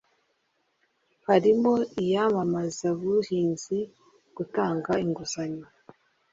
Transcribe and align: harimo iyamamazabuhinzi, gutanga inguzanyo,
harimo 1.27 1.73
iyamamazabuhinzi, 2.01 3.77
gutanga 4.37 4.91
inguzanyo, 5.03 5.65